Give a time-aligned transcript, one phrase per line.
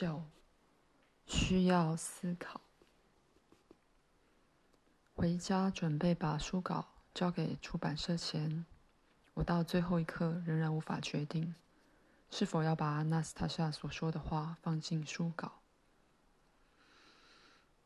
[0.00, 0.22] 九，
[1.26, 2.62] 需要思考。
[5.14, 8.64] 回家准备把书稿交给出版社前，
[9.34, 11.54] 我到最后一刻仍然无法决定，
[12.30, 15.60] 是否要把阿纳斯塔夏所说的话放进书稿。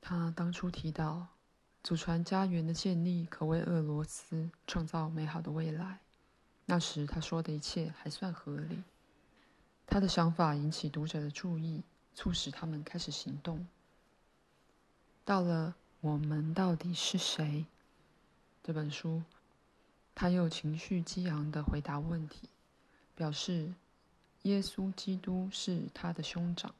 [0.00, 1.26] 他当初提到，
[1.82, 5.99] 祖传家园的建立可为俄罗斯创造美好的未来。
[6.67, 8.85] 那时他说的一切还算合理。
[9.85, 11.82] 他的想法引起读者的注意，
[12.14, 13.67] 促使他们开始行动。
[15.25, 15.75] 到了。
[16.00, 17.64] 我们到底是谁？
[18.63, 19.22] 这本书，
[20.14, 22.50] 他又情绪激昂的回答问题，
[23.14, 23.72] 表示
[24.43, 26.75] 耶稣基督是他的兄长。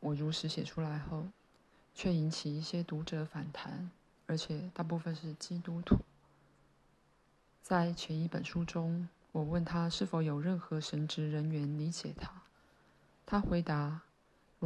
[0.00, 1.28] 我如实写出来后，
[1.94, 3.92] 却引起一些读者反弹，
[4.26, 6.00] 而且大部分是基督徒。
[7.62, 12.42] 在前一本书中，我问他是否有任何神职人员理解他，
[13.24, 14.02] 他回答。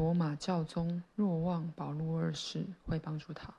[0.00, 3.52] 罗马教宗若望保禄二世会帮助他，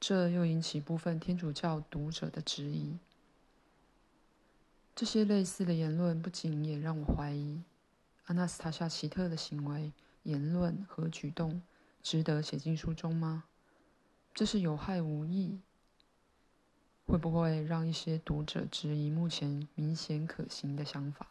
[0.00, 2.98] 这又引起部分天主教读者的质疑。
[4.96, 7.62] 这些类似的言论不仅也让我怀疑
[8.24, 9.92] 阿纳斯塔夏奇特的行为、
[10.24, 11.62] 言论和举动
[12.02, 13.44] 值得写进书中吗？
[14.34, 15.60] 这是有害无益，
[17.06, 21.28] 会不会让一些读者质疑目前明显可行的想法？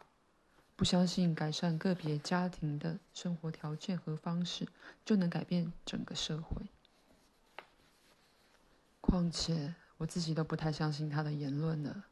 [0.75, 4.67] 不相信改善个别家庭的生活条件和方式
[5.05, 6.67] 就能改变整个社会。
[8.99, 12.05] 况且我自己都不太相信他的言论了。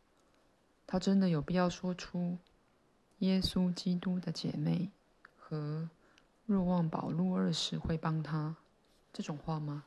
[0.87, 2.37] 他真的有必要说出
[3.19, 4.91] “耶稣基督的姐妹”
[5.37, 5.89] 和
[6.45, 8.55] “若望保禄二世会帮他”
[9.11, 9.85] 这种话吗？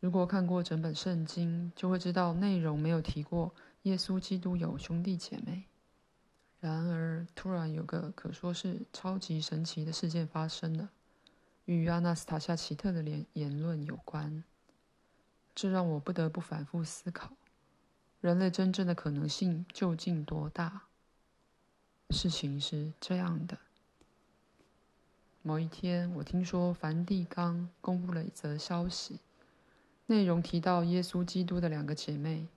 [0.00, 5.67] 如果看过整本圣经，就会知道内容没有提过耶稣基督有兄弟姐妹。
[6.60, 10.90] 然而，突然有个可说是超级神奇的事件发生了，
[11.66, 14.42] 与阿纳斯塔夏奇特的言言论有关。
[15.54, 17.32] 这让我不得不反复思考：
[18.20, 20.82] 人类真正的可能性究竟多大？
[22.10, 23.58] 事情是这样的：
[25.42, 29.20] 某一天，我听说梵蒂冈公布了一则消息，
[30.06, 32.48] 内容提到耶稣基督的两个姐妹，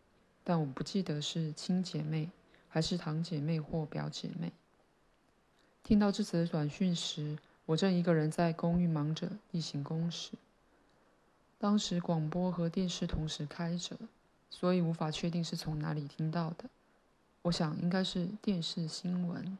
[0.44, 2.31] 但我不记得是亲姐妹。
[2.72, 4.54] 还是堂姐妹或表姐妹。
[5.84, 10.32] 听到这则短讯时，我正一个人在公寓忙着例行公事。
[11.60, 13.98] 当时广播和电视同时开着，
[14.50, 16.70] 所以无法确定是从哪里听到的。
[17.42, 19.58] 我想应该是电视新闻。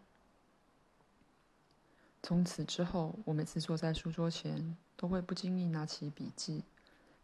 [2.24, 6.64] 从此之后，我每次坐在书桌前，都会不经意拿起笔记，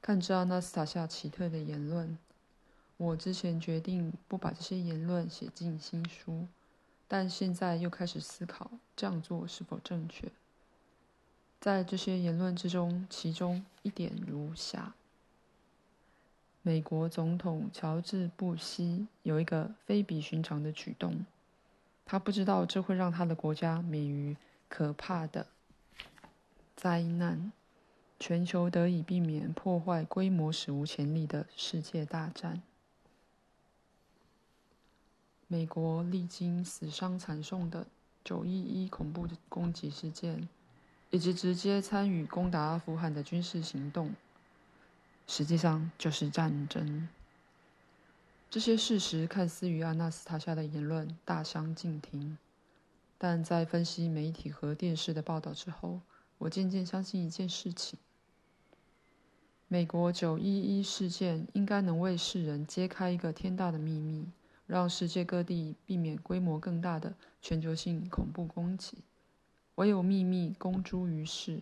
[0.01, 2.17] 看着阿纳斯塔夏奇特的言论。
[2.97, 6.47] 我之前决定不把这些言论写进新书，
[7.07, 10.31] 但现在又开始思考这样做是否正确。
[11.59, 14.95] 在这些言论之中，其中一点如下：
[16.63, 21.25] 美国总统乔治·布希有一个非比寻常的举动，
[22.03, 24.35] 他不知道这会让他的国家免于
[24.67, 25.47] 可怕的
[26.75, 27.51] 灾难，
[28.19, 32.61] 全球得以避免破坏规模史无前例的世界大战。
[35.49, 37.87] 美国历经死伤惨重的
[38.23, 40.49] 九一一恐怖攻击事件，
[41.09, 44.13] 以及直接参与攻打阿富汗的军事行动，
[45.25, 47.07] 实际上就是战争。
[48.49, 52.37] 这些事实看似与阿纳斯塔夏的言论大相径庭，
[53.17, 56.01] 但在分析媒体和电视的报道之后，
[56.39, 57.97] 我渐渐相信一件事情：
[59.69, 64.27] 美国九一一事件应该能为世人揭开一个天大的秘密。
[64.67, 68.97] 让世界各地避免规模更大的全球性恐怖攻击，
[69.75, 71.61] 唯有秘密公诸于世，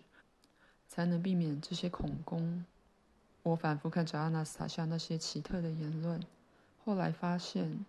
[0.88, 2.64] 才能避免这些恐攻。
[3.44, 6.20] 我反复看着阿纳斯塔夏那些奇特的言论，
[6.84, 7.86] 后来发现，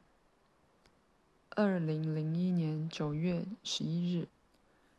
[1.49, 4.28] 二零零一年九月十一日，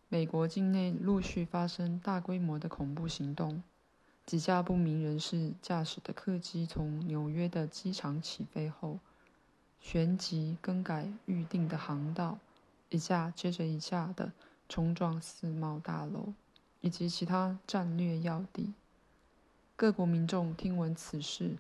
[0.08, 3.62] 美国境内陆续发生大规模的恐怖行动，
[4.26, 8.98] 几架不明人士驾驶的客机从纽约的机场起飞后。
[9.80, 12.38] 旋即更改预定的航道，
[12.90, 14.32] 一架接着一架的
[14.68, 16.34] 冲撞世贸大楼
[16.80, 18.74] 以及其他战略要地。
[19.76, 21.56] 各国民众听闻此事，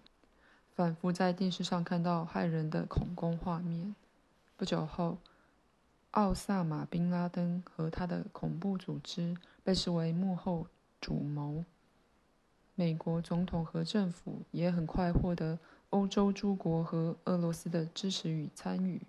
[0.74, 3.94] 反复在电视上看到骇人的恐攻画面。
[4.56, 5.18] 不久后，
[6.10, 10.66] 奥萨马·宾拉登和他的恐怖组织被视为幕后
[11.00, 11.64] 主谋。
[12.74, 15.58] 美国总统和政府也很快获得。
[15.90, 19.00] 欧洲诸国和俄罗斯的支持与参与，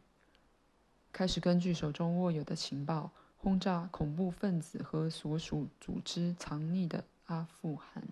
[1.12, 8.04] 开始根据手中握有的情报，轰炸恐怖分子和所属组织藏匿的阿富汗。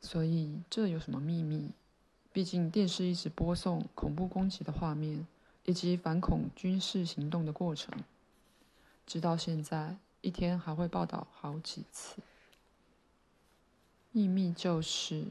[0.00, 1.70] 所以这有什么秘密？
[2.32, 5.24] 毕竟电视一直播送恐怖攻击的画面，
[5.64, 7.96] 以及反恐军事行动的过程，
[9.06, 12.16] 直到现在，一天还会报道好几次。
[14.10, 15.26] 秘密就是，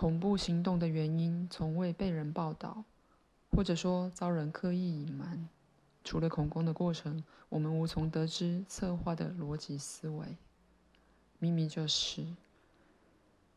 [0.00, 2.84] 恐怖行动的原因从未被人报道，
[3.50, 5.46] 或者说遭人刻意隐瞒。
[6.02, 10.38] 除了恐攻的过程，我们无从得知策划的逻辑思维。
[11.38, 12.24] 秘密就是，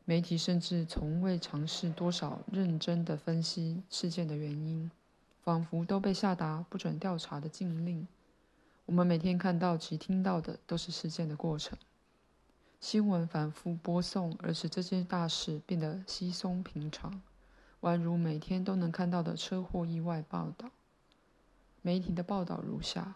[0.04, 4.92] 媒体甚至从未尝试多少认真的分析事件的原因，
[5.42, 8.06] 仿佛都被下达不准调查的禁令。
[8.86, 11.78] 我们每天看到及听到的都是事件的过程，
[12.84, 17.22] 新闻反复播送，而使这件大事变得稀松平常，
[17.80, 20.70] 宛如每天都能看到的车祸意外报道。
[21.82, 23.16] 媒体的报道如下：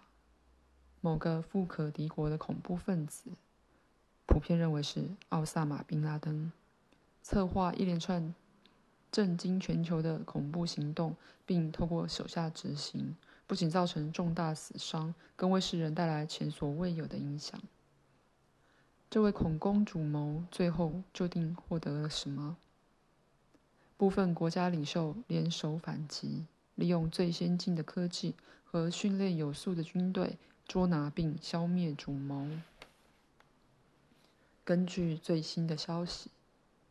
[1.02, 3.32] 某个富可敌国的恐怖分子，
[4.26, 6.50] 普遍认为是奥萨马·宾拉登，
[7.22, 8.34] 策划一连串
[9.12, 11.14] 震惊全球的恐怖行动，
[11.46, 17.60] 并透过手下执行，不仅造成重大死伤，更为世人带来前所未有的影响。
[19.10, 22.58] 这位恐攻主谋最后究竟获得了什么？
[23.98, 26.46] 部分国家领袖联手反击，
[26.76, 28.36] 利用最先进的科技。
[28.70, 30.38] 和训练有素的军队
[30.68, 32.50] 捉拿并消灭主谋。
[34.66, 36.30] 根据最新的消息，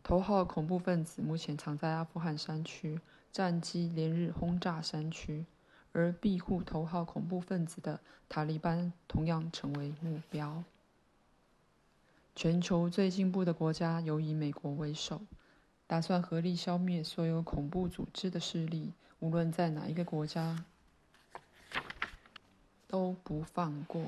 [0.02, 2.98] 头号恐怖分子目前藏在阿富汗山区，
[3.30, 5.44] 战机连日轰炸山区，
[5.92, 10.64] 而庇护头号恐怖分子的塔利班同样成为目标。
[12.36, 15.22] 全球最进步的国家尤以美国为首，
[15.86, 20.64] 打算合力消灭所有恐怖组织的势力，无论在哪一个国家。
[22.86, 24.04] 都不放过。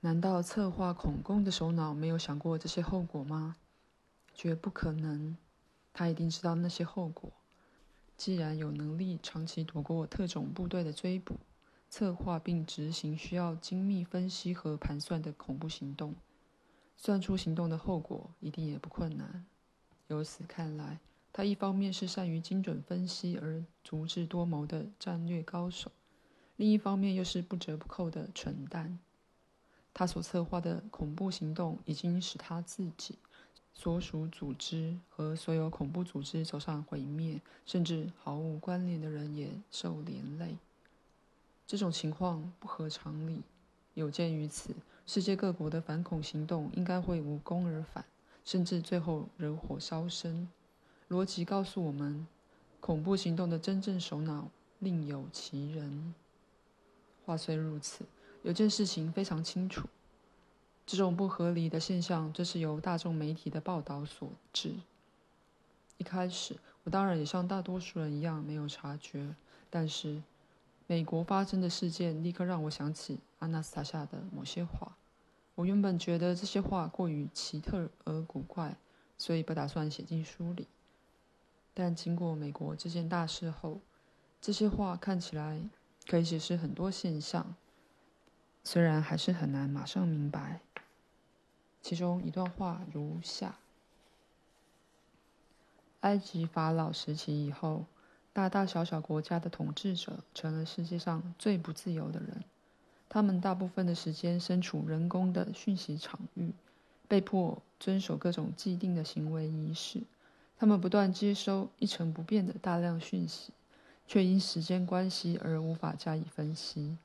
[0.00, 3.56] 难道策划恐攻的首脑没有想过这些后果吗？
[4.34, 5.36] 绝不可能，
[5.92, 7.30] 他一定知道那些后果。
[8.16, 11.36] 既然有能力长期躲过特种部队的追捕，
[11.96, 16.16] 策划并执行需要精密分析和盘算的恐怖行动，
[16.96, 19.46] 算出行动的后果一定也不困难。
[20.08, 20.98] 由此看来，
[21.32, 25.92] 他一方面是善于精准分析而足智多谋的战略高手。
[26.56, 28.98] 另一方面，又是不折不扣的蠢蛋。
[29.92, 33.20] 他所策划的恐怖行动，已经使他自己、
[33.72, 40.58] 所属组织和所有恐怖组织走上毁灭，甚至毫无关联的人也受连累。
[41.66, 43.42] 这种情况不合常理。
[43.94, 44.74] 有鉴于此，
[45.06, 48.04] 世界各国的反恐行动应该会无功而返，
[48.44, 50.48] 甚至最后惹火烧身。
[51.08, 52.26] 逻辑告诉我们，
[52.80, 54.48] 恐怖行动的真正首脑
[54.80, 56.14] 另有其人。
[57.24, 58.04] 话虽如此，
[58.42, 59.88] 有件事情非常清楚：
[60.84, 64.74] 这种不合理的现象，这是由大众媒体的报道所致。
[65.98, 69.36] 一开始，我当然也像大多数人一样没有察觉，
[69.70, 70.20] 但是
[70.86, 74.96] 美国发生的事件立刻让我想起阿纳斯塔夏的某些话。
[75.54, 78.76] 我原本觉得这些话过于奇特而古怪，
[79.16, 80.66] 所以不打算写进书里。
[81.72, 83.80] 但经过美国这件大事后，
[84.40, 85.68] 这些话看起来……
[86.06, 87.54] 可以解释很多现象，
[88.62, 90.60] 虽然还是很难马上明白。
[91.80, 93.56] 其中一段话如下：
[96.00, 97.86] 埃及法老时期以后，
[98.34, 102.44] 大大小小国家的统治者成了世界上最不自由的人。
[103.08, 106.52] 他们大部分的时间身处人工的讯息场域，
[107.08, 110.02] 被迫遵守各种既定的行为仪式。
[110.58, 113.54] 他们不断接收一成不变的大量讯息。
[114.06, 116.98] 却因时间关系而无法加以分析。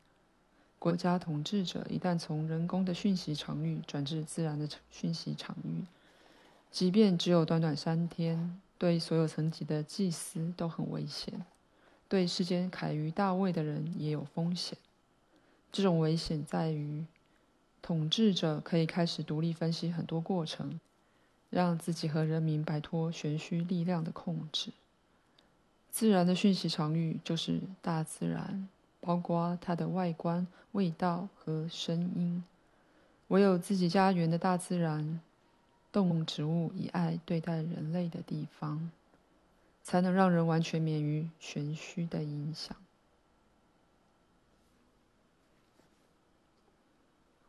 [0.78, 5.86] 国家统治者一旦从人工的讯息场域转至自然的讯息场域，
[6.70, 11.46] 即便只有短短三天，对所有层级的祭司都很危险，
[12.08, 14.78] 对世间凯于大位的人也有风险。
[15.72, 17.06] 这种危险在于，
[17.82, 20.80] 统治者可以开始独立分析很多过程，
[21.50, 24.72] 让自己和人民摆脱玄虚力量的控制。
[25.92, 28.70] 自然的讯息场域就是大自然，
[29.02, 32.44] 包括它的外观、味道和声音。
[33.28, 35.20] 唯有自己家园的大自然，
[35.92, 38.92] 动物植物以爱对待人类的地方，
[39.84, 42.76] 才能让人完全免于玄虚的影响。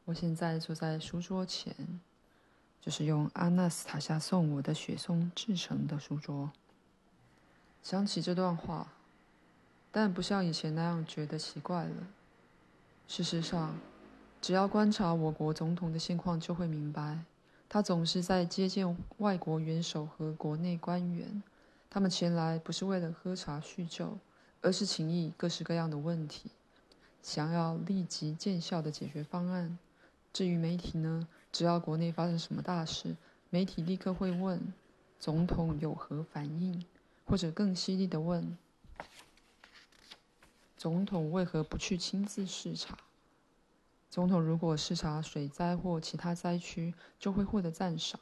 [0.06, 2.00] 我现在坐在书桌前，
[2.80, 6.50] 就是用阿纳斯塔夏送我的雪松制成的书桌。
[7.82, 8.92] 想起这段话，
[9.92, 12.08] 但不像以前那样觉得奇怪了。
[13.06, 13.78] 事实上，
[14.40, 17.24] 只要观察我国总统的现况，就会明白，
[17.72, 21.40] 他总是在接见外国元首和国内官员。
[21.88, 24.18] 他们前来不是为了喝茶叙旧，
[24.60, 26.50] 而是请议各式各样的问题，
[27.22, 29.78] 想要立即见效的解决方案。
[30.32, 33.14] 至于媒体呢，只要国内发生什么大事，
[33.50, 34.74] 媒体立刻会问
[35.20, 36.84] 总统有何反应，
[37.24, 38.58] 或者更犀利的问
[40.76, 42.98] 总统为何不去亲自视察。
[44.10, 48.18] 总统如果视察水灾或其他灾区，就会获得赞赏，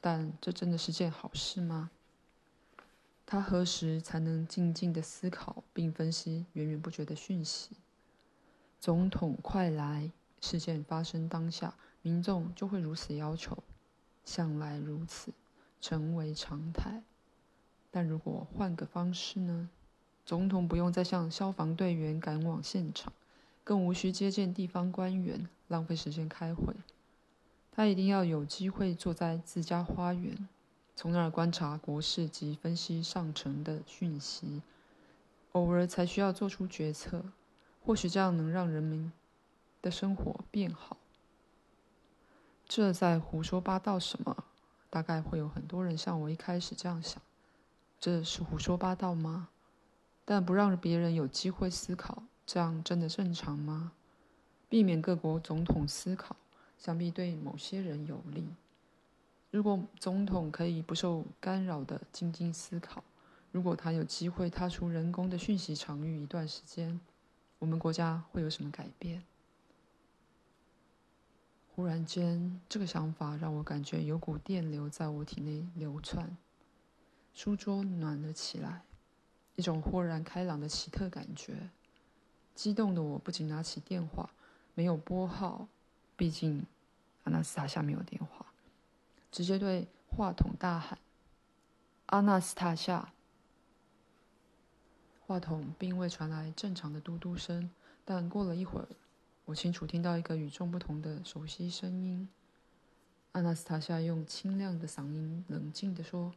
[0.00, 1.90] 但这真的是件好事吗？
[3.26, 7.70] 他何时才能静静的思考并分析源源不绝的讯息？
[8.78, 10.12] 总统快来！
[10.40, 13.64] 事件发生当下，民众就会如此要求，
[14.24, 15.32] 向来如此，
[15.80, 17.02] 成为常态。
[17.90, 19.68] 但如果换个方式呢？
[20.24, 23.12] 总统不用再像消防队员赶往现场。
[23.64, 26.76] 更无需接见地方官员，浪费时间开会。
[27.72, 30.46] 他一定要有机会坐在自家花园，
[30.94, 34.62] 从那儿观察国事及分析上层的讯息，
[35.52, 37.24] 偶尔才需要做出决策。
[37.84, 39.12] 或许这样能让人民
[39.82, 40.96] 的生活变好。
[42.66, 44.44] 这在胡说八道什么？
[44.88, 47.20] 大概会有很多人像我一开始这样想：
[47.98, 49.48] 这是胡说八道吗？
[50.24, 52.22] 但不让别人有机会思考。
[52.46, 53.92] 这样真的正常吗？
[54.68, 56.36] 避免各国总统思考，
[56.78, 58.46] 想必对某些人有利。
[59.50, 63.04] 如果总统可以不受干扰的静静思考，
[63.52, 67.00] 如果他有机会踏出人工的讯息场域一段时间，
[67.60, 69.22] 我们国家会有什么改变？
[71.74, 76.36] 忽然间，这个想法让我感觉有股电流在我体内流窜，
[77.32, 78.82] 书桌暖了起来，
[79.54, 81.70] 一种豁然开朗的奇特感觉。
[82.54, 84.30] 激动的我不仅拿起电话，
[84.74, 85.66] 没有拨号，
[86.16, 86.64] 毕竟
[87.24, 88.46] 阿纳斯塔夏没有电话，
[89.32, 90.98] 直接对话筒大喊
[92.06, 93.12] ：“阿纳斯塔夏！”
[95.26, 97.70] 话筒并未传来正常的嘟嘟声，
[98.04, 98.86] 但过了一会儿，
[99.46, 102.28] 我清楚听到一个与众不同的熟悉声音。
[103.32, 106.32] 阿纳斯塔夏用清亮的嗓音冷静地说：“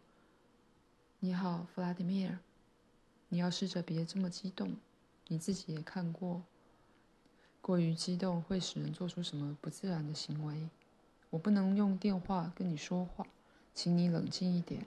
[1.20, 2.40] 你好，弗拉迪米尔，
[3.30, 4.78] 你要试着别这么激动。”
[5.28, 6.44] 你自己也看过，
[7.62, 10.70] 过于激动会使人做出什么不自然的行为。
[11.30, 13.28] 我不能用电话跟你说话，
[13.74, 14.86] 请你冷静一点，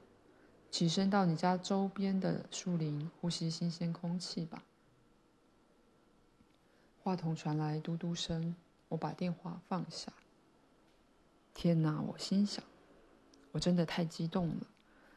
[0.70, 4.62] 起身到你家周边的树林呼吸新鲜空气吧。
[7.02, 8.54] 话筒传来嘟嘟声，
[8.88, 10.12] 我把电话放下。
[11.52, 12.00] 天哪！
[12.00, 12.64] 我心想，
[13.52, 14.66] 我真的太激动了。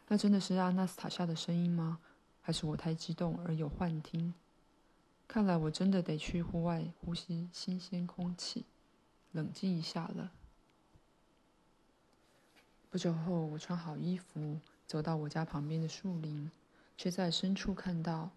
[0.09, 1.99] 那真的是阿纳斯塔夏的声音吗？
[2.41, 4.33] 还是我太激动而有幻听？
[5.27, 8.65] 看来我真的得去户外呼吸新鲜空气，
[9.31, 10.31] 冷静一下了。
[12.91, 16.51] 不久后，我穿好衣服，走到我家旁边的树林，
[16.95, 18.29] 却在深处看到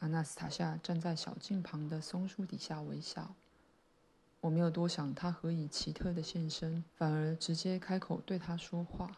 [0.00, 3.34] 阿纳斯塔夏站在小径旁的松树底下微笑。
[4.42, 9.16] 我没有多想他何以奇特的现身，反而直接开口对他说话。